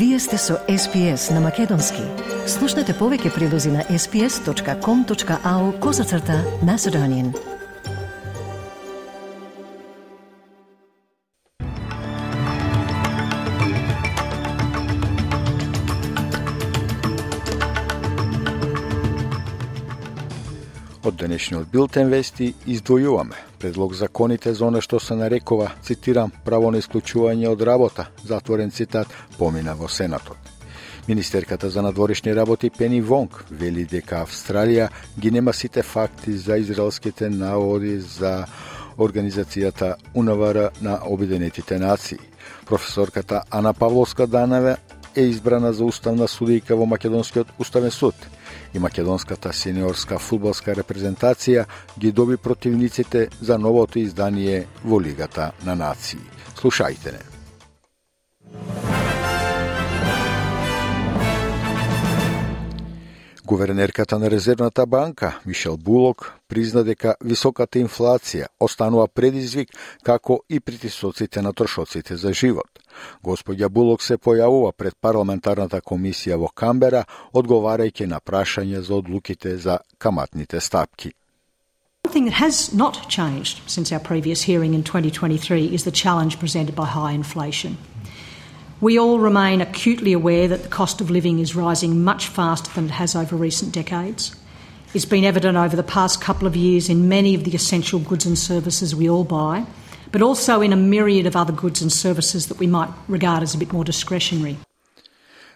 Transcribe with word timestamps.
Вие 0.00 0.18
сте 0.18 0.38
со 0.38 0.54
SPS 0.68 1.34
на 1.34 1.40
Македонски. 1.44 2.00
Слушнете 2.48 2.94
повеќе 2.96 3.34
прилози 3.34 3.68
на 3.68 3.82
sps.com.au 3.84 5.66
козацрта 5.76 6.38
на 6.64 6.78
Седонин. 6.80 7.34
Од 21.04 21.20
денешниот 21.20 21.68
билтен 21.68 22.08
вести 22.08 22.54
издвојуваме 22.64 23.49
предлог 23.60 23.94
законите 23.94 24.54
за 24.54 24.66
оно 24.66 24.80
што 24.80 25.00
се 25.00 25.14
нарекува, 25.14 25.70
цитирам, 25.84 26.32
право 26.44 26.70
на 26.70 26.80
исклучување 26.80 27.50
од 27.52 27.62
работа, 27.62 28.08
затворен 28.24 28.70
цитат, 28.70 29.08
помина 29.38 29.74
во 29.76 29.88
Сенатот. 29.88 30.36
Министерката 31.08 31.70
за 31.70 31.82
надворешни 31.82 32.34
работи 32.34 32.70
Пени 32.70 33.00
Вонг 33.00 33.44
вели 33.50 33.84
дека 33.84 34.24
Австралија 34.24 34.88
ги 35.18 35.30
нема 35.30 35.52
сите 35.52 35.82
факти 35.82 36.32
за 36.32 36.56
израелските 36.56 37.30
наводи 37.30 37.98
за 38.00 38.46
Организацијата 38.98 39.94
УНВР 40.14 40.70
на 40.80 40.98
Обединетите 41.06 41.78
нации. 41.78 42.18
Професорката 42.66 43.42
Ана 43.50 43.74
Павловска 43.74 44.26
Даневе 44.26 44.76
е 45.16 45.22
избрана 45.30 45.72
за 45.72 45.84
уставна 45.84 46.28
судијка 46.28 46.74
во 46.74 46.86
Македонскиот 46.86 47.54
уставен 47.58 47.90
суд 47.90 48.14
и 48.74 48.78
македонската 48.78 49.52
сениорска 49.52 50.18
фудбалска 50.18 50.74
репрезентација 50.74 51.66
ги 51.98 52.12
доби 52.12 52.36
противниците 52.36 53.28
за 53.40 53.58
новото 53.58 53.98
издание 53.98 54.66
во 54.84 55.00
Лигата 55.00 55.52
на 55.64 55.74
нации. 55.74 56.22
Слушајте 56.56 57.12
не. 57.12 57.29
Гувернерката 63.46 64.18
на 64.18 64.30
Резервната 64.30 64.86
банка, 64.86 65.40
Мишел 65.46 65.76
Булок, 65.76 66.32
призна 66.48 66.82
дека 66.84 67.14
високата 67.24 67.78
инфлација 67.80 68.46
останува 68.60 69.08
предизвик 69.08 69.70
како 70.04 70.40
и 70.48 70.60
притисоците 70.60 71.42
на 71.42 71.52
трошоците 71.52 72.16
за 72.16 72.32
живот. 72.32 72.80
Господја 73.24 73.68
Булок 73.68 74.02
се 74.02 74.18
појавува 74.18 74.72
пред 74.72 74.96
парламентарната 75.00 75.80
комисија 75.80 76.36
во 76.36 76.48
Камбера, 76.48 77.04
одговарајќи 77.32 78.06
на 78.06 78.20
прашање 78.20 78.80
за 78.80 78.94
одлуките 78.94 79.56
за 79.56 79.78
каматните 79.98 80.60
стапки. 80.60 81.12
One 82.04 82.12
thing 82.12 82.24
that 82.24 82.40
has 82.42 82.74
not 82.74 83.08
changed 83.08 83.60
since 83.66 83.92
our 83.92 84.00
previous 84.00 84.42
hearing 84.42 84.74
in 84.74 84.82
2023 84.82 85.66
is 85.74 85.84
the 85.84 85.92
challenge 85.92 86.38
presented 86.38 86.74
by 86.74 86.86
high 86.86 87.12
inflation. 87.12 87.76
We 88.80 88.98
all 88.98 89.18
remain 89.18 89.60
acutely 89.60 90.14
aware 90.14 90.48
that 90.48 90.62
the 90.62 90.68
cost 90.70 91.02
of 91.02 91.10
living 91.10 91.38
is 91.38 91.54
rising 91.54 92.02
much 92.02 92.28
faster 92.28 92.72
than 92.72 92.86
it 92.86 92.92
has 92.92 93.14
over 93.14 93.36
recent 93.36 93.74
decades. 93.74 94.34
It's 94.94 95.04
been 95.04 95.24
evident 95.24 95.58
over 95.58 95.76
the 95.76 95.82
past 95.82 96.22
couple 96.22 96.48
of 96.48 96.56
years 96.56 96.88
in 96.88 97.06
many 97.06 97.34
of 97.34 97.44
the 97.44 97.54
essential 97.54 98.00
goods 98.00 98.24
and 98.24 98.38
services 98.38 98.96
we 98.96 99.10
all 99.10 99.24
buy, 99.24 99.66
but 100.12 100.22
also 100.22 100.62
in 100.62 100.72
a 100.72 100.76
myriad 100.76 101.26
of 101.26 101.36
other 101.36 101.52
goods 101.52 101.82
and 101.82 101.92
services 101.92 102.46
that 102.46 102.58
we 102.58 102.66
might 102.66 102.88
regard 103.06 103.42
as 103.42 103.54
a 103.54 103.58
bit 103.58 103.70
more 103.70 103.84
discretionary. 103.84 104.56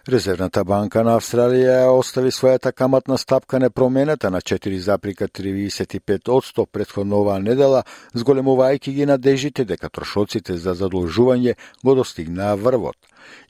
Резервната 0.07 0.63
банка 0.63 1.03
на 1.03 1.15
Австралија 1.17 1.89
остави 1.89 2.31
својата 2.31 2.71
каматна 2.71 3.17
стапка 3.17 3.59
непроменета 3.59 4.29
на 4.29 4.41
4,35% 4.41 6.65
предходно 6.71 7.21
оваа 7.23 7.39
недела, 7.39 7.83
зголемувајќи 8.13 8.91
ги 8.93 9.05
надежите 9.05 9.65
дека 9.65 9.89
трошоците 9.89 10.57
за 10.57 10.75
задолжување 10.75 11.53
го 11.83 11.95
достигнаа 11.95 12.55
врвот. 12.55 12.95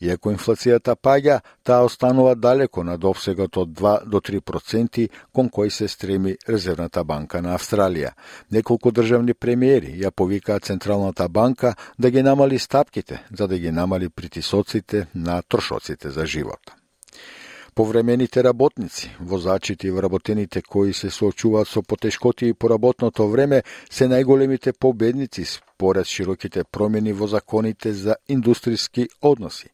Иако 0.01 0.31
инфлацијата 0.31 0.95
паѓа, 0.95 1.39
таа 1.63 1.85
останува 1.85 2.35
далеко 2.35 2.83
над 2.83 3.03
обсегот 3.03 3.57
од 3.57 3.69
2 3.69 3.95
до 4.05 4.19
3 4.19 4.41
проценти 4.41 5.09
кон 5.33 5.49
кој 5.49 5.69
се 5.69 5.87
стреми 5.87 6.35
Резервната 6.49 7.03
банка 7.03 7.41
на 7.41 7.55
Австралија. 7.57 8.13
Неколку 8.51 8.91
државни 8.91 9.33
премиери 9.33 9.95
ја 10.01 10.11
повикаа 10.11 10.59
Централната 10.59 11.29
банка 11.29 11.75
да 11.99 12.11
ги 12.11 12.23
намали 12.23 12.59
стапките, 12.59 13.23
за 13.37 13.47
да 13.47 13.59
ги 13.59 13.71
намали 13.71 14.09
притисоците 14.09 15.07
на 15.15 15.41
трошоците 15.41 16.09
за 16.09 16.25
живот. 16.25 16.59
Повремените 17.75 18.43
работници, 18.43 19.15
возачите 19.19 19.87
и 19.87 19.91
вработените 19.91 20.61
кои 20.61 20.93
се 20.93 21.09
соочуваат 21.09 21.67
со 21.67 21.81
потешкоти 21.81 22.47
и 22.47 22.53
поработното 22.53 23.27
време 23.27 23.63
се 23.91 24.07
најголемите 24.07 24.71
победници 24.79 25.43
поред 25.77 26.07
широките 26.07 26.63
промени 26.63 27.13
во 27.13 27.27
законите 27.27 27.93
за 27.93 28.15
индустријски 28.29 29.07
односи. 29.21 29.69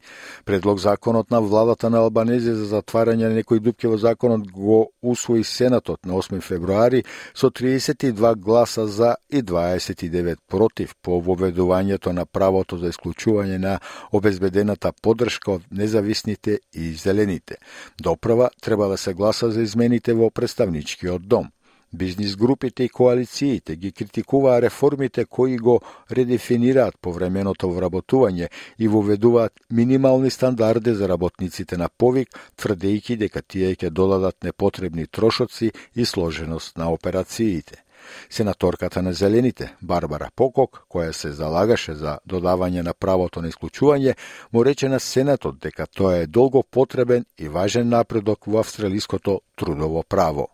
Предлог 0.45 0.79
законот 0.79 1.31
на 1.31 1.41
владата 1.41 1.89
на 1.89 2.01
Албанезија 2.01 2.55
за 2.57 2.67
затварање 2.75 3.29
на 3.29 3.35
некои 3.35 3.59
дупки 3.59 3.87
во 3.87 3.97
законот 3.97 4.51
го 4.51 4.91
усвои 5.01 5.43
Сенатот 5.43 6.05
на 6.05 6.13
8 6.13 6.41
февруари 6.41 7.03
со 7.33 7.49
32 7.49 8.35
гласа 8.35 8.87
за 8.87 9.15
и 9.29 9.43
29 9.43 10.37
против 10.47 10.95
по 11.01 11.21
воведувањето 11.21 12.11
на 12.11 12.25
правото 12.25 12.77
за 12.77 12.89
исклучување 12.89 13.57
на 13.57 13.79
обезбедената 14.11 14.91
поддршка 15.01 15.51
од 15.51 15.61
независните 15.71 16.59
и 16.73 16.93
зелените. 16.93 17.57
Доправа 18.01 18.49
треба 18.61 18.87
да 18.87 18.97
се 18.97 19.13
гласа 19.13 19.51
за 19.51 19.61
измените 19.61 20.13
во 20.13 20.29
представничкиот 20.29 21.27
дом. 21.27 21.51
Бизнис 21.93 22.35
групите 22.35 22.83
и 22.83 22.89
коалициите 22.89 23.75
ги 23.75 23.91
критикуваа 23.91 24.61
реформите 24.61 25.25
кои 25.25 25.57
го 25.57 25.81
редефинираат 26.11 26.95
повременото 27.01 27.67
вработување 27.67 28.47
и 28.79 28.87
воведуваат 28.87 29.51
минимални 29.69 30.29
стандарди 30.29 30.93
за 30.95 31.09
работниците 31.11 31.77
на 31.77 31.89
повик, 31.89 32.29
тврдејќи 32.55 33.17
дека 33.17 33.41
тие 33.41 33.75
ќе 33.75 33.89
додадат 33.89 34.43
непотребни 34.43 35.07
трошоци 35.07 35.71
и 35.95 36.05
сложеност 36.05 36.77
на 36.77 36.91
операциите. 36.91 37.83
Сенаторката 38.29 39.01
на 39.01 39.13
Зелените, 39.13 39.75
Барбара 39.81 40.29
Покок, 40.35 40.85
која 40.89 41.11
се 41.11 41.31
залагаше 41.31 41.93
за 41.93 42.17
додавање 42.25 42.81
на 42.87 42.93
правото 42.93 43.41
на 43.41 43.51
исклучување, 43.51 44.15
му 44.53 44.63
рече 44.63 44.89
на 44.89 44.99
Сенатот 44.99 45.59
дека 45.59 45.87
тоа 45.87 46.23
е 46.23 46.27
долго 46.27 46.63
потребен 46.63 47.25
и 47.37 47.49
важен 47.49 47.89
напредок 47.89 48.47
во 48.47 48.59
австралиското 48.59 49.41
трудово 49.55 50.03
право. 50.03 50.47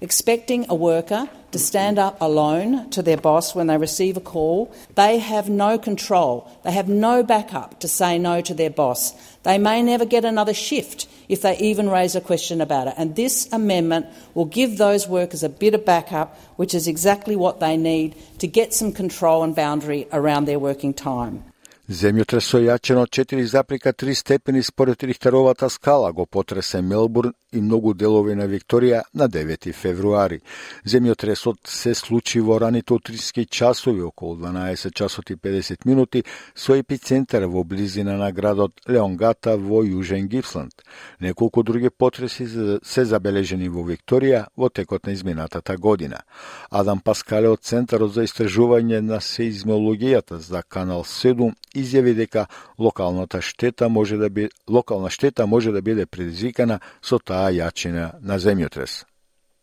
Expecting 0.00 0.66
a 0.68 0.74
worker 0.74 1.28
to 1.52 1.58
stand 1.58 1.98
up 1.98 2.20
alone 2.20 2.88
to 2.90 3.02
their 3.02 3.16
boss 3.16 3.54
when 3.54 3.66
they 3.66 3.76
receive 3.76 4.16
a 4.16 4.20
call, 4.20 4.74
they 4.94 5.18
have 5.18 5.48
no 5.48 5.78
control. 5.78 6.50
They 6.64 6.72
have 6.72 6.88
no 6.88 7.22
backup 7.22 7.80
to 7.80 7.88
say 7.88 8.18
no 8.18 8.40
to 8.40 8.54
their 8.54 8.70
boss. 8.70 9.12
They 9.42 9.58
may 9.58 9.82
never 9.82 10.04
get 10.04 10.24
another 10.24 10.54
shift 10.54 11.08
if 11.28 11.42
they 11.42 11.56
even 11.58 11.88
raise 11.88 12.16
a 12.16 12.20
question 12.20 12.60
about 12.60 12.88
it. 12.88 12.94
And 12.96 13.16
this 13.16 13.52
amendment 13.52 14.06
will 14.34 14.46
give 14.46 14.78
those 14.78 15.06
workers 15.06 15.42
a 15.42 15.48
bit 15.48 15.74
of 15.74 15.84
backup, 15.84 16.38
which 16.56 16.74
is 16.74 16.88
exactly 16.88 17.36
what 17.36 17.60
they 17.60 17.76
need 17.76 18.16
to 18.38 18.46
get 18.46 18.72
some 18.72 18.92
control 18.92 19.42
and 19.42 19.54
boundary 19.54 20.08
around 20.12 20.46
their 20.46 20.58
working 20.58 20.94
time. 20.94 21.44
Земјотресо 21.90 22.60
јачен 22.62 23.00
од 23.00 23.10
4,3 23.10 24.14
степени 24.14 24.62
според 24.62 25.02
Рихтеровата 25.02 25.68
скала 25.70 26.12
го 26.12 26.26
потресе 26.26 26.80
Мелбурн 26.80 27.32
и 27.52 27.60
многу 27.60 27.92
делови 27.94 28.34
на 28.34 28.46
Викторија 28.46 29.02
на 29.14 29.26
9 29.28 29.72
февруари. 29.74 30.38
Земјотресот 30.86 31.66
се 31.66 31.94
случи 31.94 32.40
во 32.40 32.60
раните 32.60 32.94
утрински 32.94 33.44
часови 33.46 34.02
околу 34.02 34.36
12 34.36 34.94
часот 34.94 35.30
и 35.30 35.36
50 35.36 35.84
минути 35.84 36.22
со 36.54 36.74
епицентар 36.78 37.46
во 37.46 37.64
близина 37.64 38.16
на 38.16 38.30
градот 38.32 38.72
Леонгата 38.88 39.56
во 39.56 39.82
Јужен 39.82 40.28
Гипсланд. 40.28 40.86
Неколку 41.20 41.62
други 41.62 41.90
потреси 41.90 42.46
се 42.82 43.04
забележени 43.04 43.68
во 43.68 43.82
Викторија 43.82 44.46
во 44.56 44.68
текот 44.70 45.06
на 45.06 45.12
изминатата 45.12 45.76
година. 45.76 46.22
Адам 46.70 47.00
Паскале 47.00 47.48
од 47.48 47.60
Центарот 47.60 48.14
за 48.14 48.22
истражување 48.22 49.00
на 49.00 49.18
сеизмологијата 49.18 50.38
за 50.38 50.62
Канал 50.62 51.02
7 51.02 51.52
изјави 51.74 52.14
дека 52.14 52.46
локалната 52.78 53.42
штета 53.42 53.88
може 53.88 54.16
да 54.16 54.30
биде 54.30 54.50
локална 54.70 55.10
штета 55.10 55.46
може 55.46 55.72
да 55.72 55.82
биде 55.82 56.06
предизвикана 56.06 56.80
со 57.02 57.18
таа 57.18 57.50
јачина 57.50 58.12
на 58.22 58.38
земјотрес. 58.38 59.04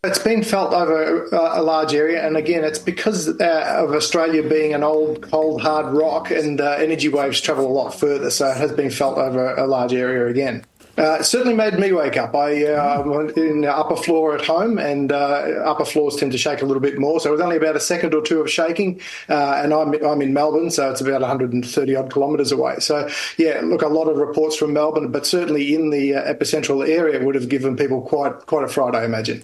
It's 0.02 0.24
been 0.24 0.44
felt 0.44 0.74
over 0.74 1.28
uh, 1.34 1.60
a 1.60 1.62
large 1.62 1.94
area, 1.94 2.26
and 2.26 2.38
again, 2.38 2.64
it's 2.64 2.80
because 2.80 3.28
uh, 3.28 3.84
of 3.84 3.94
Australia 3.94 4.42
being 4.42 4.74
an 4.74 4.82
old, 4.82 5.30
cold, 5.30 5.62
hard 5.62 5.94
rock, 5.94 6.32
and 6.32 6.62
uh, 6.62 6.78
energy 6.80 7.10
waves 7.10 7.42
travel 7.42 7.68
a 7.68 7.76
lot 7.82 7.94
further, 7.94 8.32
so 8.32 8.48
it 8.48 8.56
has 8.56 8.72
been 8.72 8.90
felt 8.90 9.18
over 9.18 9.54
a 9.56 9.68
large 9.68 9.94
area 9.94 10.28
again. 10.28 10.64
Uh, 11.00 11.20
it 11.20 11.24
certainly 11.24 11.54
made 11.54 11.80
me 11.80 11.94
wake 11.94 12.18
up. 12.18 12.36
I 12.36 12.66
uh, 12.66 13.04
went 13.06 13.38
in 13.38 13.62
the 13.62 13.74
upper 13.74 13.96
floor 13.96 14.36
at 14.36 14.46
home, 14.46 14.78
and 14.78 15.14
uh, 15.14 15.64
upper 15.64 15.86
floors 15.86 16.18
tend 16.18 16.34
to 16.34 16.38
shake 16.38 16.62
a 16.62 16.66
little 16.66 16.82
bit 16.82 17.00
more. 17.00 17.22
So 17.22 17.30
it 17.30 17.32
was 17.32 17.42
only 17.42 17.56
about 17.56 17.78
a 17.78 17.80
second 17.80 18.14
or 18.14 18.22
two 18.22 18.42
of 18.42 18.52
shaking, 18.52 19.00
uh, 19.30 19.62
and 19.64 19.74
I'm 19.74 19.94
I'm 20.06 20.22
in 20.22 20.34
Melbourne, 20.34 20.70
so 20.70 20.92
it's 20.92 21.00
about 21.00 21.22
130 21.22 21.96
odd 21.96 22.12
kilometres 22.12 22.52
away. 22.52 22.80
So 22.80 23.10
yeah, 23.38 23.62
look, 23.64 23.82
a 23.82 23.88
lot 23.88 24.10
of 24.10 24.18
reports 24.18 24.58
from 24.58 24.74
Melbourne, 24.74 25.10
but 25.10 25.26
certainly 25.26 25.74
in 25.74 25.90
the 25.90 26.16
uh, 26.16 26.34
epicentral 26.34 26.86
area 26.86 27.24
would 27.24 27.36
have 27.36 27.48
given 27.48 27.78
people 27.78 28.02
quite 28.02 28.46
quite 28.46 28.66
a 28.66 28.68
fright, 28.68 28.94
I 28.94 29.06
imagine. 29.06 29.44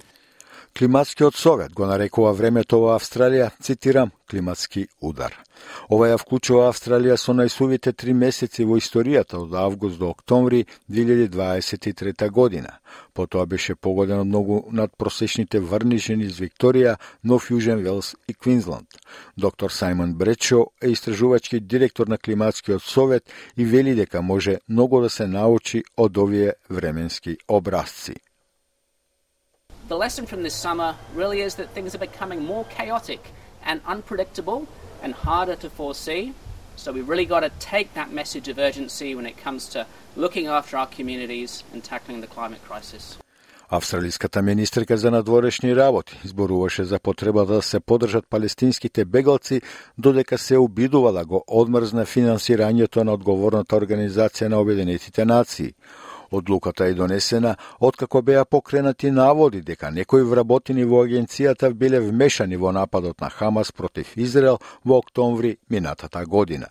Климатскиот 0.78 1.36
совет 1.36 1.74
го 1.74 1.86
нарекува 1.88 2.34
времето 2.36 2.82
во 2.84 2.90
Австралија, 2.98 3.46
цитирам, 3.64 4.10
климатски 4.28 4.82
удар. 5.00 5.32
Ова 5.88 6.10
ја 6.10 6.18
вклучува 6.20 6.66
Австралија 6.68 7.16
со 7.16 7.32
најсувите 7.32 7.94
три 7.96 8.12
месеци 8.12 8.66
во 8.68 8.76
историјата 8.76 9.40
од 9.40 9.56
август 9.56 9.96
до 10.04 10.10
октомври 10.12 10.66
2023 10.92 12.28
година. 12.30 12.76
Потоа 13.14 13.46
беше 13.46 13.76
погодено 13.76 14.26
многу 14.26 14.66
над 14.72 14.92
просечните 14.98 15.64
врнишени 15.64 16.28
из 16.28 16.44
Викторија, 16.44 16.98
Нов 17.24 17.48
Јужен 17.52 17.80
Велс 17.80 18.16
и 18.28 18.34
Квинсленд. 18.34 19.00
Доктор 19.38 19.72
Саймон 19.72 20.14
Бречо 20.14 20.66
е 20.84 20.90
истражувачки 20.90 21.60
директор 21.60 22.08
на 22.08 22.18
Климатскиот 22.18 22.84
совет 22.84 23.24
и 23.58 23.66
вели 23.66 23.96
дека 23.96 24.22
може 24.22 24.60
многу 24.70 25.02
да 25.02 25.10
се 25.10 25.28
научи 25.28 25.84
од 25.98 26.18
овие 26.18 26.54
временски 26.70 27.38
образци. 27.48 28.20
The 29.88 29.96
lesson 29.96 30.26
from 30.26 30.42
this 30.42 30.56
summer 30.56 30.96
really 31.14 31.42
is 31.42 31.56
that 31.56 31.70
things 31.70 31.94
are 31.94 32.00
becoming 32.00 32.44
more 32.44 32.66
chaotic 32.66 33.22
and 33.64 33.82
unpredictable 33.86 34.68
and 35.04 35.14
harder 35.14 35.56
to 35.58 35.70
foresee. 35.70 36.34
So 36.76 36.92
we've 36.92 37.08
really 37.08 37.28
got 37.28 37.42
to 37.42 37.52
take 37.60 37.94
that 37.94 38.12
message 38.12 38.48
of 38.48 38.58
urgency 38.58 39.14
when 39.14 39.28
it 39.28 39.38
comes 39.38 39.70
to 39.70 39.86
looking 40.16 40.48
after 40.48 40.76
our 40.76 40.88
communities 40.88 41.64
and 41.72 41.84
tackling 41.84 42.22
the 42.22 42.28
climate 42.28 42.64
crisis. 42.68 43.18
Австралиската 43.70 44.42
министерка 44.42 44.98
за 44.98 45.12
надворешни 45.12 45.76
работи 45.76 46.20
изборуваше 46.26 46.84
за 46.84 47.00
потреба 47.00 47.46
да 47.46 47.62
се 47.62 47.80
подржат 47.80 48.26
палестинските 48.30 49.06
бегалци, 49.06 49.62
додека 49.98 50.38
се 50.38 50.58
обидува 50.58 51.12
да 51.14 51.26
го 51.26 51.44
одмрзне 51.48 52.06
финансирањето 52.06 53.04
на 53.04 53.14
одговорната 53.14 53.76
организација 53.76 54.48
на 54.48 54.60
Обединетите 54.60 55.26
нации. 55.26 55.74
Одлуката 56.32 56.86
е 56.86 56.94
донесена 56.94 57.56
откако 57.80 58.22
беа 58.22 58.46
покренати 58.46 59.12
наводи 59.12 59.62
дека 59.62 59.92
некои 59.92 60.24
вработени 60.24 60.86
во 60.86 61.04
агенцијата 61.06 61.74
биле 61.74 62.00
вмешани 62.00 62.58
во 62.58 62.72
нападот 62.72 63.22
на 63.22 63.30
Хамас 63.30 63.72
против 63.72 64.18
Израел 64.18 64.60
во 64.86 64.98
октомври 64.98 65.58
минатата 65.70 66.26
година. 66.26 66.68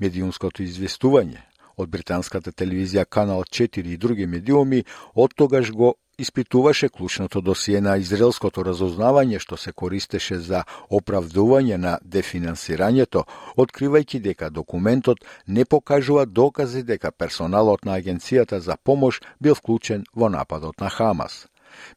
Медиумското 0.00 0.62
известување 0.62 1.53
од 1.76 1.88
британската 1.88 2.52
телевизија 2.52 3.04
Канал 3.04 3.44
4 3.44 3.92
и 3.92 3.96
други 3.96 4.26
медиуми 4.26 4.84
од 5.14 5.34
тогаш 5.34 5.70
го 5.72 5.94
испитуваше 6.18 6.88
клучното 6.88 7.40
досие 7.40 7.80
на 7.80 7.96
израелското 7.96 8.64
разузнавање 8.64 9.40
што 9.42 9.56
се 9.56 9.72
користеше 9.72 10.38
за 10.38 10.62
оправдување 10.90 11.76
на 11.76 11.96
дефинансирањето, 12.02 13.24
откривајќи 13.56 14.20
дека 14.20 14.50
документот 14.50 15.24
не 15.46 15.64
покажува 15.64 16.26
докази 16.26 16.82
дека 16.82 17.10
персоналот 17.10 17.84
на 17.84 17.98
агенцијата 17.98 18.58
за 18.58 18.76
помош 18.76 19.20
бил 19.40 19.54
вклучен 19.54 20.04
во 20.14 20.28
нападот 20.28 20.80
на 20.80 20.90
Хамас. 20.90 21.46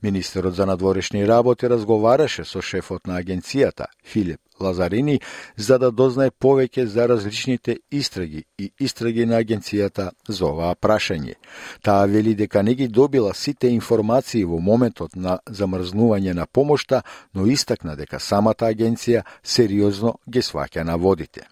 Министерот 0.01 0.56
за 0.56 0.66
надворешни 0.66 1.28
работи 1.28 1.69
разговараше 1.69 2.45
со 2.45 2.62
шефот 2.62 3.07
на 3.07 3.22
агенцијата, 3.22 3.86
Филип 4.06 4.39
Лазарини, 4.60 5.19
за 5.56 5.78
да 5.78 5.92
дознае 5.92 6.31
повеќе 6.31 6.86
за 6.86 7.07
различните 7.07 7.78
истраги 7.92 8.45
и 8.57 8.72
истраги 8.80 9.25
на 9.25 9.42
агенцијата 9.44 10.12
за 10.28 10.45
оваа 10.45 10.75
прашање. 10.75 11.36
Таа 11.81 12.06
вели 12.06 12.36
дека 12.36 12.63
не 12.63 12.75
ги 12.75 12.88
добила 12.88 13.34
сите 13.34 13.68
информации 13.68 14.44
во 14.44 14.60
моментот 14.60 15.16
на 15.16 15.39
замрзнување 15.50 16.33
на 16.33 16.45
помошта, 16.45 17.04
но 17.33 17.45
истакна 17.45 17.95
дека 17.95 18.19
самата 18.19 18.66
агенција 18.66 19.24
сериозно 19.44 20.18
ги 20.30 20.42
сваќа 20.42 20.83
на 20.83 20.98
водите. 20.98 21.48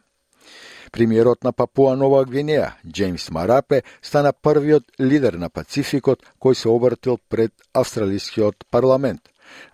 Премиерот 0.95 1.43
на 1.43 1.51
Папуа 1.51 1.97
Нова 1.99 2.21
Гвинеја, 2.23 2.69
Джеймс 2.87 3.25
Марапе, 3.35 3.81
стана 4.01 4.31
првиот 4.31 4.93
лидер 4.99 5.35
на 5.35 5.49
Пацификот 5.51 6.21
кој 6.39 6.55
се 6.55 6.69
обратил 6.71 7.17
пред 7.27 7.51
австралискиот 7.75 8.63
парламент. 8.71 9.19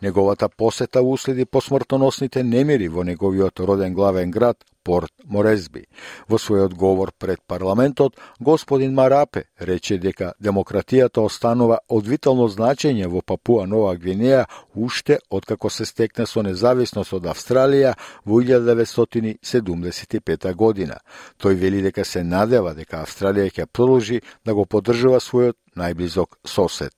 Неговата 0.01 0.49
посета 0.49 1.01
уследи 1.01 1.45
по 1.45 1.61
смртоносните 1.61 2.43
немири 2.43 2.87
во 2.87 3.03
неговиот 3.03 3.59
роден 3.59 3.93
главен 3.93 4.31
град 4.31 4.57
Порт 4.83 5.11
Морезби. 5.25 5.85
Во 6.27 6.37
својот 6.41 6.73
говор 6.73 7.11
пред 7.17 7.39
парламентот, 7.47 8.17
господин 8.39 8.93
Марапе 8.93 9.43
рече 9.59 9.97
дека 9.97 10.33
демократијата 10.41 11.21
останува 11.21 11.77
од 11.89 12.07
витално 12.07 12.47
значење 12.49 13.07
во 13.07 13.21
Папуа 13.21 13.67
Нова 13.67 13.95
Гвинеја 13.95 14.45
уште 14.75 15.19
откако 15.29 15.69
се 15.69 15.85
стекне 15.85 16.25
со 16.25 16.41
независност 16.41 17.13
од 17.13 17.25
Австралија 17.25 17.93
во 18.25 18.41
1975 18.41 20.53
година. 20.55 20.97
Тој 21.37 21.55
вели 21.55 21.81
дека 21.81 22.05
се 22.05 22.23
надева 22.23 22.73
дека 22.73 22.97
Австралија 23.05 23.51
ќе 23.51 23.65
продолжи 23.65 24.21
да 24.45 24.53
го 24.53 24.65
поддржува 24.65 25.19
својот 25.19 25.55
најблизок 25.77 26.27
сосед. 26.45 26.93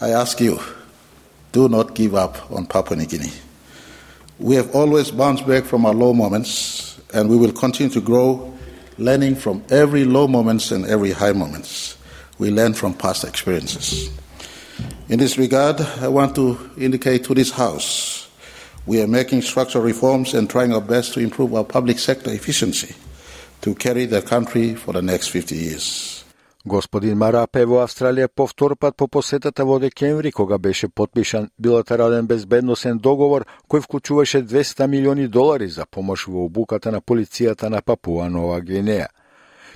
I 0.00 0.12
ask 0.12 0.40
you, 0.40 0.58
do 1.52 1.68
not 1.68 1.94
give 1.94 2.14
up 2.14 2.50
on 2.50 2.66
Papua 2.66 2.96
New 2.98 3.06
Guinea. 3.06 3.32
We 4.38 4.56
have 4.56 4.74
always 4.74 5.10
bounced 5.10 5.46
back 5.46 5.64
from 5.64 5.86
our 5.86 5.94
low 5.94 6.12
moments, 6.12 7.00
and 7.14 7.28
we 7.28 7.36
will 7.36 7.52
continue 7.52 7.92
to 7.92 8.00
grow, 8.00 8.52
learning 8.98 9.36
from 9.36 9.62
every 9.70 10.04
low 10.04 10.26
moments 10.26 10.72
and 10.72 10.84
every 10.86 11.12
high 11.12 11.32
moments. 11.32 11.96
We 12.38 12.50
learn 12.50 12.74
from 12.74 12.94
past 12.94 13.24
experiences. 13.24 14.10
In 15.08 15.18
this 15.18 15.38
regard, 15.38 15.80
I 15.80 16.08
want 16.08 16.34
to 16.36 16.70
indicate 16.76 17.24
to 17.24 17.34
this 17.34 17.50
House 17.50 18.22
we 18.84 19.00
are 19.00 19.06
making 19.06 19.42
structural 19.42 19.84
reforms 19.84 20.34
and 20.34 20.50
trying 20.50 20.72
our 20.72 20.80
best 20.80 21.14
to 21.14 21.20
improve 21.20 21.54
our 21.54 21.64
public 21.64 21.98
sector 21.98 22.32
efficiency 22.32 22.94
to 23.60 23.74
carry 23.76 24.06
the 24.06 24.20
country 24.20 24.74
for 24.74 24.92
the 24.92 25.02
next 25.02 25.28
50 25.28 25.54
years. 25.54 26.21
Господин 26.64 27.18
Марапе 27.18 27.64
во 27.66 27.80
Австралија 27.82 28.28
по 28.28 28.44
втор 28.46 28.76
пат 28.78 28.94
по 28.96 29.08
посетата 29.08 29.64
во 29.66 29.80
декември, 29.82 30.30
кога 30.30 30.58
беше 30.58 30.88
подпишан 30.88 31.48
билатерален 31.58 32.26
безбедносен 32.30 33.00
договор 33.02 33.46
кој 33.66 33.82
вклучуваше 33.82 34.44
200 34.46 34.86
милиони 34.86 35.26
долари 35.26 35.66
за 35.68 35.86
помош 35.90 36.28
во 36.28 36.44
обуката 36.46 36.92
на 36.92 37.00
полицијата 37.00 37.68
на 37.68 37.82
Папуа 37.82 38.28
Нова 38.30 38.60
Гвинеја. 38.60 39.08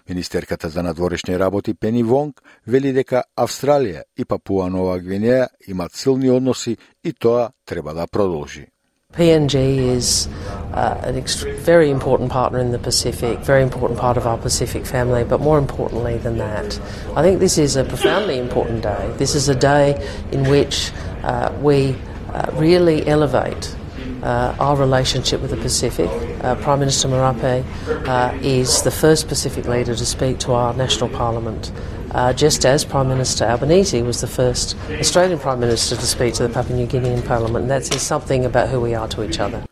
Министерката 0.08 0.68
за 0.68 0.82
надворешни 0.82 1.38
работи 1.38 1.74
Пени 1.74 2.02
Вонг 2.02 2.42
вели 2.66 2.92
дека 2.92 3.24
Австралија 3.36 4.04
и 4.16 4.24
Папуа 4.24 4.70
Нова 4.70 5.00
Гвинеја 5.00 5.48
имат 5.66 5.92
силни 5.92 6.30
односи 6.30 6.76
и 7.04 7.12
тоа 7.12 7.50
треба 7.64 7.94
да 7.94 8.06
продолжи. 8.06 8.75
PNG 9.16 9.78
is 9.78 10.28
uh, 10.74 11.00
an 11.04 11.22
very 11.64 11.90
important 11.90 12.30
partner 12.30 12.58
in 12.58 12.70
the 12.70 12.78
Pacific, 12.78 13.38
very 13.38 13.62
important 13.62 13.98
part 13.98 14.18
of 14.18 14.26
our 14.26 14.36
Pacific 14.36 14.84
family, 14.84 15.24
but 15.24 15.40
more 15.40 15.58
importantly 15.58 16.18
than 16.18 16.36
that, 16.36 16.78
I 17.16 17.22
think 17.22 17.40
this 17.40 17.56
is 17.56 17.76
a 17.76 17.84
profoundly 17.84 18.38
important 18.38 18.82
day. 18.82 19.14
This 19.16 19.34
is 19.34 19.48
a 19.48 19.54
day 19.54 20.06
in 20.32 20.48
which 20.50 20.92
uh, 21.22 21.50
we 21.62 21.96
uh, 22.28 22.50
really 22.54 23.06
elevate 23.06 23.74
uh, 24.22 24.54
our 24.60 24.76
relationship 24.76 25.40
with 25.40 25.50
the 25.50 25.56
Pacific. 25.56 26.10
Uh, 26.44 26.54
Prime 26.56 26.80
Minister 26.80 27.08
Marape 27.08 27.64
uh, 28.06 28.36
is 28.42 28.82
the 28.82 28.90
first 28.90 29.28
Pacific 29.28 29.66
leader 29.66 29.94
to 29.94 30.06
speak 30.06 30.38
to 30.40 30.52
our 30.52 30.74
national 30.74 31.08
parliament 31.08 31.72
uh, 32.16 32.32
just 32.32 32.64
as 32.64 32.82
Prime 32.82 33.08
Minister 33.08 33.44
Albanese 33.44 34.00
was 34.00 34.22
the 34.22 34.26
first 34.26 34.74
Australian 34.88 35.38
Prime 35.38 35.60
Minister 35.60 35.96
to 35.96 36.06
speak 36.06 36.32
to 36.34 36.44
the 36.44 36.48
Papua 36.48 36.74
New 36.74 36.86
Guinean 36.86 37.24
Parliament. 37.26 37.64
And 37.64 37.70
that 37.70 37.84
says 37.84 38.00
something 38.00 38.46
about 38.46 38.70
who 38.70 38.80
we 38.80 38.94
are 38.94 39.06
to 39.08 39.22
each 39.22 39.38
other. 39.38 39.65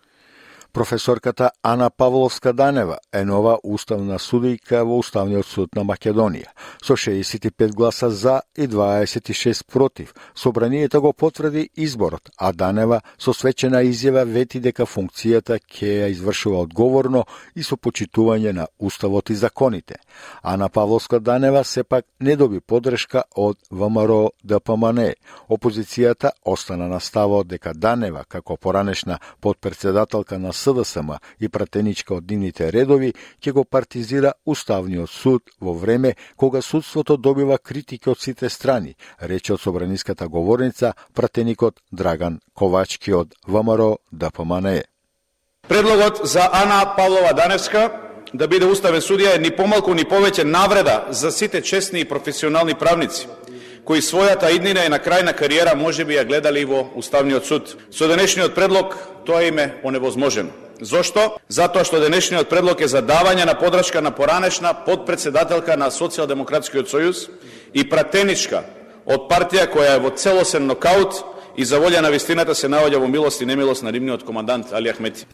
Професорката 0.74 1.50
Ана 1.62 1.90
Павловска 1.90 2.52
Данева 2.52 2.96
е 3.12 3.20
нова 3.24 3.52
уставна 3.62 4.16
судијка 4.18 4.80
во 4.82 4.96
Уставниот 4.98 5.46
суд 5.46 5.76
на 5.78 5.84
Македонија. 5.86 6.50
Со 6.82 6.96
65 6.98 7.74
гласа 7.78 8.10
за 8.10 8.40
и 8.58 8.66
26 8.66 9.66
против, 9.70 10.14
собранието 10.34 11.00
го 11.00 11.12
потврди 11.12 11.70
изборот, 11.76 12.30
а 12.36 12.52
Данева 12.52 13.00
со 13.18 13.32
свечена 13.32 13.84
изјава 13.86 14.24
вети 14.26 14.58
дека 14.58 14.82
функцијата 14.82 15.60
ќе 15.62 15.92
ја 16.00 16.08
извршува 16.10 16.64
одговорно 16.66 17.22
и 17.54 17.62
со 17.62 17.76
почитување 17.76 18.52
на 18.52 18.66
уставот 18.78 19.30
и 19.30 19.34
законите. 19.34 20.02
Ана 20.42 20.68
Павловска 20.68 21.20
Данева 21.20 21.62
сепак 21.64 22.04
не 22.20 22.34
доби 22.36 22.60
подршка 22.60 23.22
од 23.36 23.58
ВМРО 23.70 24.32
ДПМН. 24.42 25.14
Опозицијата 25.48 26.34
остана 26.44 26.88
на 26.88 26.98
ставот 27.00 27.46
дека 27.46 27.74
Данева, 27.74 28.24
како 28.28 28.56
поранешна 28.56 29.20
подпредседателка 29.40 30.38
на 30.38 30.52
СДСМ 30.64 31.10
и 31.40 31.48
пратеничка 31.48 32.14
од 32.18 32.30
нивните 32.30 32.70
редови 32.72 33.12
ќе 33.42 33.52
го 33.52 33.64
партизира 33.64 34.32
Уставниот 34.46 35.10
суд 35.10 35.50
во 35.60 35.74
време 35.74 36.14
кога 36.36 36.62
судството 36.62 37.16
добива 37.16 37.58
критики 37.58 38.10
од 38.10 38.20
сите 38.20 38.48
страни, 38.48 38.94
рече 39.20 39.54
од 39.54 39.60
собраниската 39.60 40.28
говорница 40.28 40.94
пратеникот 41.14 41.80
Драган 41.92 42.40
Ковачки 42.54 43.12
од 43.12 43.34
ВМРО 43.46 43.98
ДПМН. 44.12 44.82
Предлогот 45.68 46.20
за 46.24 46.48
Ана 46.52 46.94
Павлова 46.96 47.32
Даневска 47.32 47.90
да 48.34 48.48
биде 48.48 48.66
уставен 48.66 49.00
судија 49.00 49.36
е 49.36 49.40
ни 49.40 49.50
помалку 49.54 49.94
ни 49.94 50.04
повеќе 50.04 50.44
навреда 50.44 51.06
за 51.10 51.30
сите 51.30 51.62
честни 51.62 52.00
и 52.00 52.08
професионални 52.08 52.74
правници 52.74 53.28
кои 53.84 54.00
својата 54.00 54.50
иднина 54.56 54.84
и 54.84 54.88
на 54.88 54.98
крај 54.98 55.24
на 55.24 55.32
кариера 55.32 55.74
може 55.76 56.04
би 56.04 56.16
ја 56.16 56.24
гледали 56.24 56.60
и 56.60 56.64
во 56.64 56.86
Уставниот 56.94 57.46
суд. 57.46 57.76
Со 57.90 58.08
денешниот 58.08 58.54
предлог 58.54 58.96
тоа 59.26 59.44
им 59.44 59.58
е 59.58 59.74
оневозможено. 59.84 60.50
Зошто? 60.80 61.38
Затоа 61.48 61.84
што 61.84 62.00
денешниот 62.00 62.48
предлог 62.48 62.80
е 62.80 62.88
за 62.88 63.02
давање 63.02 63.44
на 63.44 63.54
подршка 63.54 64.00
на 64.00 64.10
поранешна 64.10 64.74
подпредседателка 64.86 65.76
на 65.76 65.90
Социјалдемократскиот 65.90 66.90
сојуз 66.90 67.28
и 67.72 67.84
пратеничка 67.88 68.64
од 69.06 69.28
партија 69.30 69.68
која 69.70 69.96
е 69.96 70.02
во 70.02 70.10
целосен 70.10 70.66
нокаут 70.66 71.22
и 71.56 71.64
за 71.64 71.78
волја 71.78 72.00
на 72.00 72.10
вистината 72.10 72.54
се 72.54 72.68
наоѓа 72.68 72.98
во 72.98 73.08
милост 73.08 73.42
и 73.42 73.46
немилост 73.46 73.82
на 73.82 73.92
римниот 73.92 74.24
командант 74.24 74.72
Али 74.72 74.90
Ахмети. 74.90 75.26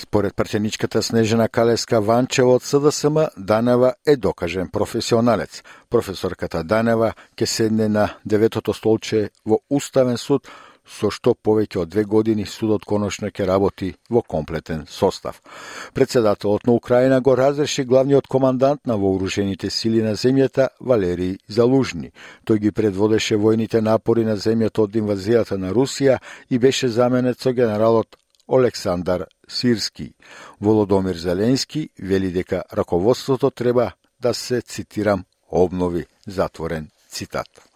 Според 0.00 0.36
прченичката 0.36 1.02
Снежена 1.02 1.48
Калеска 1.48 2.00
Ванчева 2.00 2.54
од 2.56 2.62
СДСМ, 2.62 3.18
Данева 3.36 3.92
е 4.06 4.16
докажен 4.16 4.68
професионалец. 4.72 5.62
Професорката 5.90 6.62
Данева 6.64 7.10
ќе 7.36 7.44
седне 7.44 7.88
на 7.88 8.06
деветото 8.24 8.72
столче 8.72 9.28
во 9.44 9.58
Уставен 9.68 10.16
суд, 10.16 10.48
со 10.88 11.10
што 11.12 11.34
повеќе 11.36 11.82
од 11.82 11.90
две 11.92 12.04
години 12.04 12.46
судот 12.48 12.86
конечно 12.88 13.28
ќе 13.28 13.44
работи 13.44 13.90
во 14.08 14.22
комплетен 14.22 14.86
состав. 14.88 15.42
Председателот 15.92 16.64
на 16.66 16.72
Украина 16.72 17.20
го 17.20 17.36
разреши 17.36 17.84
главниот 17.84 18.26
командант 18.26 18.86
на 18.86 18.96
вооружените 18.96 19.70
сили 19.70 20.00
на 20.02 20.16
земјата 20.16 20.68
Валерий 20.80 21.36
Залужни. 21.48 22.12
Тој 22.48 22.58
ги 22.58 22.72
предводеше 22.72 23.36
војните 23.36 23.84
напори 23.84 24.24
на 24.24 24.40
земјата 24.40 24.88
од 24.88 24.96
инвазијата 24.96 25.60
на 25.60 25.76
Русија 25.76 26.18
и 26.48 26.58
беше 26.58 26.88
заменет 26.88 27.40
со 27.40 27.52
генералот 27.52 28.16
Олександар 28.50 29.26
Сирски. 29.48 30.14
Володомир 30.60 31.16
Зеленски 31.16 31.88
вели 32.02 32.32
дека 32.32 32.62
раководството 32.72 33.50
треба 33.50 33.92
да 34.20 34.34
се, 34.34 34.62
цитирам, 34.62 35.24
обнови, 35.50 36.06
затворен 36.26 36.90
цитат. 37.08 37.70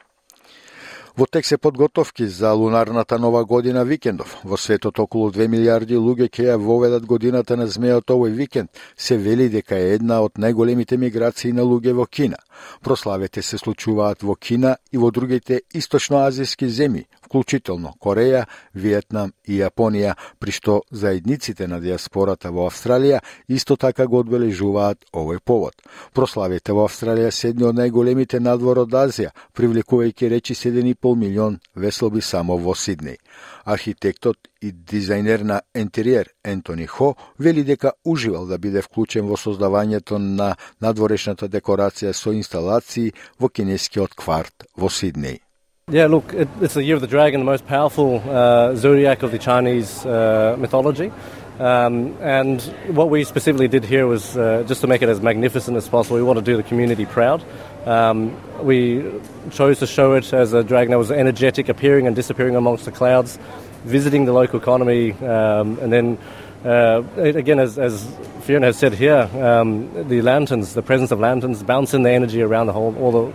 Во 1.16 1.26
тек 1.30 1.46
се 1.46 1.56
подготовки 1.58 2.26
за 2.26 2.50
лунарната 2.52 3.18
нова 3.18 3.44
година 3.44 3.84
викендов. 3.84 4.40
Во 4.44 4.56
светот 4.56 4.98
околу 4.98 5.30
2 5.30 5.46
милиарди 5.46 5.94
луѓе 5.94 6.26
ќе 6.26 6.46
ја 6.48 6.56
воведат 6.58 7.06
годината 7.06 7.54
на 7.56 7.68
змејот 7.70 8.10
овој 8.10 8.34
викенд. 8.34 8.70
Се 8.96 9.16
вели 9.16 9.46
дека 9.48 9.78
е 9.78 9.94
една 9.94 10.24
од 10.26 10.34
најголемите 10.34 10.98
миграции 10.98 11.52
на 11.52 11.62
луѓе 11.62 11.94
во 11.94 12.06
Кина. 12.06 12.36
Прославите 12.82 13.42
се 13.42 13.58
случуваат 13.58 14.26
во 14.26 14.34
Кина 14.34 14.76
и 14.90 14.98
во 14.98 15.12
другите 15.14 15.60
источноазиски 15.70 16.66
земји, 16.66 17.06
вклучително 17.34 17.94
Кореја, 17.98 18.46
Виетнам 18.74 19.32
и 19.44 19.58
Јапонија, 19.58 20.14
при 20.38 20.52
што 20.54 20.82
заедниците 20.90 21.66
на 21.66 21.80
диаспората 21.82 22.52
во 22.54 22.68
Австралија 22.70 23.18
исто 23.48 23.76
така 23.76 24.06
го 24.06 24.20
одбележуваат 24.22 25.02
овој 25.12 25.40
повод. 25.42 25.74
Прославите 26.14 26.72
во 26.72 26.86
Австралија 26.86 27.32
се 27.34 27.50
едни 27.50 27.66
од 27.66 27.74
најголемите 27.74 28.38
надвор 28.38 28.84
од 28.84 28.94
Азија, 28.94 29.32
привлекувајќи 29.58 30.30
речи 30.30 30.54
7,5 30.54 31.16
милион 31.18 31.58
веслоби 31.74 32.22
само 32.22 32.56
во 32.56 32.74
Сиднеј. 32.74 33.18
Архитектот 33.64 34.38
и 34.62 34.70
дизајнер 34.70 35.42
на 35.42 35.60
интериер 35.74 36.30
Ентони 36.44 36.86
Хо 36.86 37.16
вели 37.38 37.64
дека 37.64 37.92
уживал 38.04 38.46
да 38.46 38.58
биде 38.58 38.82
вклучен 38.82 39.26
во 39.26 39.34
создавањето 39.34 40.18
на 40.18 40.54
надворешната 40.80 41.48
декорација 41.48 42.12
со 42.12 42.32
инсталации 42.32 43.12
во 43.40 43.48
кинескиот 43.48 44.14
кварт 44.14 44.68
во 44.76 44.86
Сиднеј. 44.86 45.43
Yeah, 45.90 46.06
look, 46.06 46.32
it, 46.32 46.48
it's 46.62 46.72
the 46.72 46.82
year 46.82 46.94
of 46.94 47.02
the 47.02 47.06
dragon, 47.06 47.40
the 47.40 47.44
most 47.44 47.66
powerful 47.66 48.22
uh, 48.26 48.74
zodiac 48.74 49.22
of 49.22 49.32
the 49.32 49.38
Chinese 49.38 50.06
uh, 50.06 50.56
mythology. 50.58 51.12
Um, 51.58 52.16
and 52.22 52.62
what 52.88 53.10
we 53.10 53.22
specifically 53.24 53.68
did 53.68 53.84
here 53.84 54.06
was 54.06 54.34
uh, 54.34 54.64
just 54.66 54.80
to 54.80 54.86
make 54.86 55.02
it 55.02 55.10
as 55.10 55.20
magnificent 55.20 55.76
as 55.76 55.86
possible. 55.86 56.16
We 56.16 56.22
want 56.22 56.38
to 56.38 56.44
do 56.44 56.56
the 56.56 56.62
community 56.62 57.04
proud. 57.04 57.44
Um, 57.84 58.34
we 58.64 59.20
chose 59.50 59.78
to 59.80 59.86
show 59.86 60.14
it 60.14 60.32
as 60.32 60.54
a 60.54 60.64
dragon 60.64 60.92
that 60.92 60.96
was 60.96 61.10
energetic, 61.10 61.68
appearing 61.68 62.06
and 62.06 62.16
disappearing 62.16 62.56
amongst 62.56 62.86
the 62.86 62.90
clouds, 62.90 63.38
visiting 63.84 64.24
the 64.24 64.32
local 64.32 64.58
economy, 64.58 65.12
um, 65.12 65.78
and 65.80 65.92
then 65.92 66.18
uh, 66.64 67.02
again, 67.18 67.60
as, 67.60 67.78
as, 67.78 68.08
Fiona 68.44 68.66
has 68.66 68.78
said 68.78 68.94
here, 68.94 69.28
um, 69.34 70.08
the 70.08 70.22
lanterns, 70.22 70.72
the 70.72 70.82
presence 70.82 71.10
of 71.10 71.20
lanterns, 71.20 71.62
bouncing 71.62 72.04
the 72.04 72.10
energy 72.10 72.40
around 72.40 72.68
the 72.68 72.72
whole, 72.72 72.96
all 72.96 73.12
the 73.12 73.32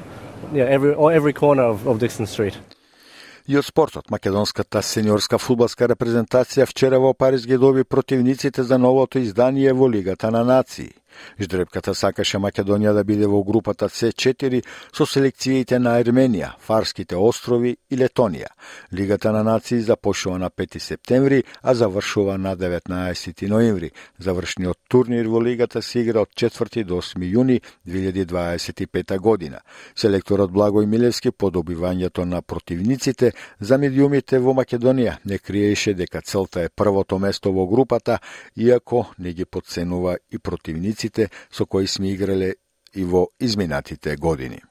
yeah, 0.53 0.65
every, 0.65 0.93
every 1.15 1.33
corner 1.33 1.63
of, 1.63 1.87
of 1.87 1.99
Dixon 1.99 2.27
Street. 2.27 2.57
И 3.49 3.57
од 3.57 3.65
спортот, 3.65 4.11
македонската 4.11 4.81
сениорска 4.85 5.39
фудбалска 5.41 5.87
репрезентација 5.89 6.67
вчера 6.69 6.99
во 7.01 7.15
Париз 7.17 7.47
ги 7.49 7.57
доби 7.57 7.83
противниците 7.83 8.63
за 8.63 8.77
новото 8.77 9.17
издание 9.19 9.73
во 9.73 9.89
Лигата 9.89 10.29
на 10.31 10.43
нации. 10.43 10.91
Ждребката 11.39 11.93
сакаше 11.95 12.37
Македонија 12.37 12.93
да 12.93 13.03
биде 13.03 13.27
во 13.27 13.43
групата 13.43 13.89
С4 13.89 14.63
со 14.95 15.05
селекциите 15.05 15.79
на 15.79 15.97
Ерменија, 16.01 16.53
Фарските 16.59 17.15
острови 17.15 17.75
и 17.89 17.97
Летонија. 17.97 18.49
Лигата 18.93 19.31
на 19.31 19.43
нации 19.43 19.81
започнува 19.81 20.39
на 20.39 20.49
5 20.49 20.79
септември, 20.79 21.43
а 21.63 21.73
завршува 21.73 22.37
на 22.37 22.55
19 22.57 23.47
ноември. 23.47 23.91
Завршниот 24.19 24.77
турнир 24.89 25.27
во 25.27 25.41
лигата 25.43 25.81
се 25.81 25.99
игра 25.99 26.21
од 26.21 26.29
4 26.35 26.83
до 26.83 27.01
8 27.01 27.23
јуни 27.23 27.61
2025 27.87 29.17
година. 29.19 29.59
Селекторот 29.95 30.51
Благој 30.51 30.85
Милевски 30.85 31.31
по 31.31 31.51
добивањето 31.51 32.25
на 32.25 32.41
противниците 32.41 33.31
за 33.59 33.77
медиумите 33.77 34.39
во 34.39 34.53
Македонија 34.53 35.17
не 35.25 35.37
криеше 35.37 35.93
дека 35.93 36.21
целта 36.21 36.61
е 36.61 36.69
првото 36.69 37.19
место 37.19 37.51
во 37.53 37.67
групата, 37.67 38.19
иако 38.55 39.05
не 39.19 39.33
ги 39.33 39.45
подценува 39.45 40.17
и 40.31 40.39
противниците 40.39 41.08
играчите 41.09 41.29
со 41.51 41.65
кои 41.65 41.87
сме 41.87 42.13
играле 42.13 42.55
и 42.93 43.03
во 43.03 43.29
изминатите 43.39 44.15
години. 44.15 44.61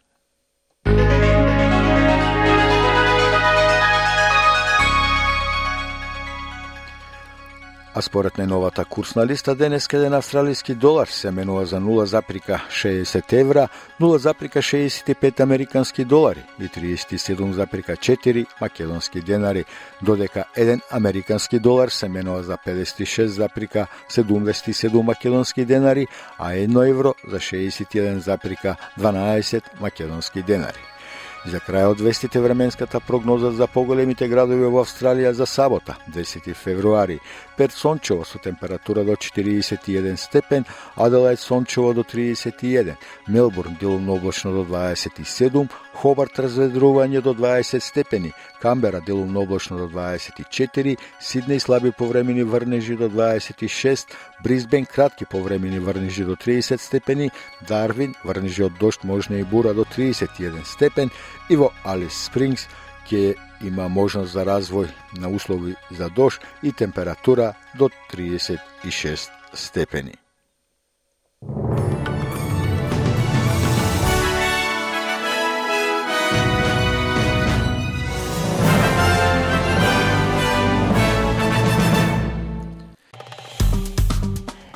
А 7.98 8.02
според 8.02 8.36
најновата 8.38 8.84
курсна 8.86 9.26
листа, 9.26 9.54
денес 9.58 9.88
еден 9.90 10.14
австралиски 10.14 10.74
долар 10.74 11.08
се 11.10 11.30
менува 11.30 11.66
за 11.66 11.80
0,60 11.80 13.32
евра, 13.32 13.68
0,65 14.00 15.40
американски 15.40 16.04
долари 16.04 16.44
и 16.60 16.68
37,4 16.68 18.46
македонски 18.60 19.20
денари, 19.20 19.64
додека 20.02 20.44
еден 20.56 20.80
американски 20.90 21.58
долар 21.58 21.88
се 21.88 22.08
менува 22.08 22.42
за 22.42 22.58
56,77 22.66 25.02
македонски 25.02 25.64
денари, 25.64 26.06
а 26.38 26.50
1 26.50 26.90
евро 26.90 27.14
за 27.28 27.38
61,12 27.38 29.62
македонски 29.80 30.42
денари. 30.42 30.78
За 31.46 31.60
крај 31.62 31.92
од 31.92 32.00
вестите 32.02 32.40
временската 32.42 32.98
прогноза 33.00 33.52
за 33.54 33.68
поголемите 33.70 34.26
градови 34.28 34.66
во 34.66 34.82
Австралија 34.82 35.30
за 35.32 35.46
сабота, 35.46 35.94
10 36.12 36.54
февруари. 36.54 37.20
Перт 37.58 37.72
сончево 37.72 38.22
со 38.22 38.38
температура 38.38 39.02
до 39.02 39.16
41 39.16 40.16
степен, 40.16 40.64
Аделајд 40.94 41.40
сончево 41.40 41.92
до 41.92 42.04
31, 42.04 42.94
Мелбурн 43.26 43.76
делумно 43.80 44.14
облачно 44.14 44.52
до 44.52 44.62
27, 44.62 45.66
Хобарт 45.94 46.38
разведрување 46.38 47.20
до 47.20 47.34
20 47.34 47.82
степени, 47.82 48.32
Камбера 48.62 49.00
делумно 49.00 49.40
облачно 49.40 49.76
до 49.76 49.88
24, 49.88 50.98
Сиднеј 51.20 51.58
слаби 51.58 51.90
повремени 51.90 52.44
врнежи 52.44 52.94
до 52.96 53.08
26, 53.08 54.06
Брисбен 54.44 54.86
кратки 54.86 55.24
повремени 55.24 55.80
врнежи 55.80 56.24
до 56.24 56.36
30 56.36 56.80
степени, 56.80 57.32
Дарвин 57.68 58.14
врнежи 58.22 58.70
од 58.70 58.78
дошт 58.78 59.02
можна 59.02 59.34
и 59.34 59.42
бура 59.42 59.74
до 59.74 59.82
31 59.82 60.64
степен 60.64 61.10
и 61.50 61.56
во 61.56 61.72
Алис 61.82 62.14
Спрингс 62.14 62.68
ќе 63.08 63.34
има 63.64 63.88
можност 63.88 64.32
за 64.32 64.44
развој 64.44 64.88
на 65.18 65.28
услови 65.28 65.74
за 65.90 66.08
дош 66.08 66.40
и 66.62 66.72
температура 66.72 67.54
до 67.78 67.90
36 68.12 69.28
степени. 69.54 70.14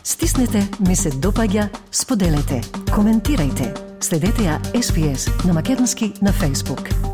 Стиснете, 0.05 0.69
ми 0.89 0.97
се 0.97 1.11
допаѓа, 1.11 1.69
споделете, 1.93 2.63
коментирајте. 2.91 3.71
Следете 4.03 4.49
ја 4.49 4.59
SPS 4.75 5.31
на 5.47 5.53
Македонски 5.53 6.13
на 6.23 6.33
Facebook. 6.33 7.12